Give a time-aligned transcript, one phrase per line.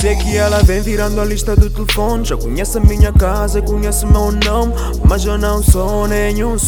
[0.00, 4.04] Sei que ela vem virando a lista do telefone Já conhece a minha casa, conhece
[4.06, 4.74] meu nome
[5.04, 6.52] Mas eu não sou nenhum.
[6.52, 6.58] Eu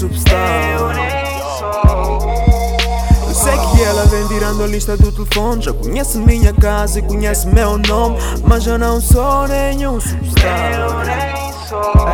[3.34, 7.46] sei que ela vem virando a lista do telefone Já conhece minha casa e conhece
[7.48, 12.05] meu nome Mas eu não sou nenhum superstar Eu nem sou.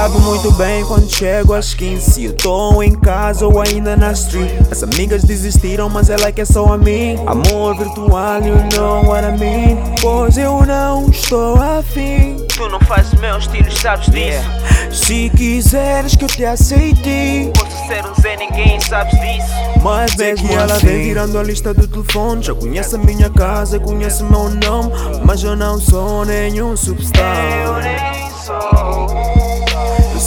[0.00, 4.12] Sabe muito bem quando chego às 15 Se eu tô em casa ou ainda na
[4.12, 4.50] street.
[4.70, 7.16] As amigas desistiram, mas ela quer só a mim.
[7.26, 9.76] Amor virtual, you know what I mean.
[10.00, 12.38] Pois eu não estou afim.
[12.48, 14.48] Tu não fazes meu estilo, sabes disso.
[14.90, 17.52] Se quiseres que eu te aceite.
[17.52, 19.52] Posso ser um Zé, ninguém sabes disso.
[19.82, 20.86] Mas mesmo que ela assim.
[20.86, 24.92] vem virando a lista do telefone Já conhece a minha casa, conhece meu nome.
[25.26, 27.36] Mas eu não sou nenhum superstar.
[27.66, 28.79] Eu nem sou.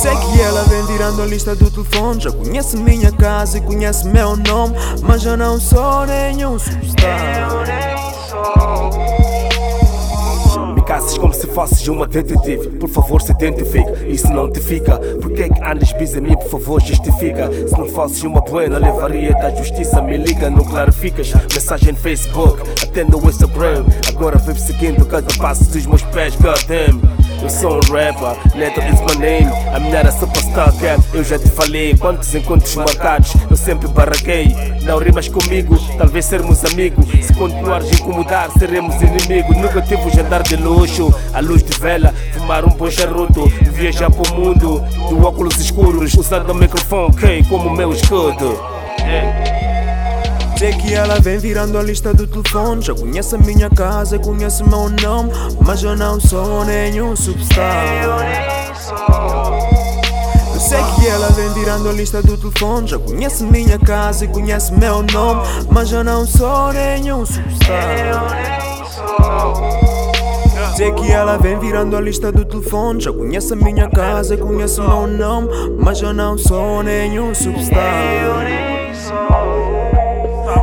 [0.03, 4.05] Sei que ela vem virando a lista do telefone Já conhece minha casa e conhece
[4.05, 9.22] meu nome Mas eu não sou nenhum superstar Eu nem sou.
[10.93, 12.67] Caças como se fosses uma detetive.
[12.77, 16.15] Por favor se identifica E se não te fica Por que é que andas bis
[16.15, 16.35] a mim?
[16.35, 17.49] Por favor justifica.
[17.67, 20.03] Se não fosses uma buena levaria da justiça.
[20.03, 21.33] Me liga não clarificas.
[21.51, 23.85] Mensagem no Facebook Até no Instagram.
[24.07, 27.01] Agora vive seguindo cada passo dos meus pés Goddamn.
[27.43, 29.51] Eu sou um rapper, Neto is my name.
[29.75, 31.93] A minha era superstar, que eu já te falei.
[31.97, 34.55] Quantos encontros marcados, eu sempre barraquei.
[34.83, 37.05] Não rimas comigo, talvez sermos amigos.
[37.21, 39.57] Se continuares a incomodar, seremos inimigos.
[39.57, 40.55] Nunca tive um jantar de
[41.33, 46.49] A luz de vela, fumar um bom charuto Viajar pro mundo, de óculos escuros Usando
[46.49, 48.59] o microfone, ok, como meu escudo.
[50.57, 54.63] Sei que ela vem virando a lista do telefone Já conhece a minha casa, conhece
[54.63, 55.31] meu nome
[55.65, 57.85] Mas eu não sou nenhum superstar.
[60.53, 64.27] Eu sei que ela vem virando a lista do telefone Já conhece minha casa e
[64.27, 67.99] conhece meu nome Mas eu não sou nenhum superstar.
[67.99, 70.02] Eu nem sou.
[70.75, 72.99] Sei que ela vem virando a lista do telefone.
[72.99, 75.49] Já conhece a minha casa, conhece o meu nome.
[75.77, 78.43] Mas eu não sou nenhum substar.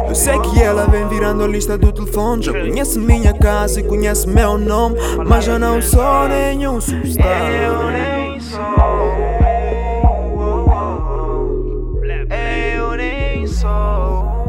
[0.09, 2.43] Eu sei que ela vem virando a lista do telefone.
[2.43, 4.97] Já conhece minha casa e conhece meu nome.
[5.25, 7.49] Mas já não sou nenhum substar.
[7.53, 8.61] Eu nem sou.
[12.29, 14.40] Eu nem sou.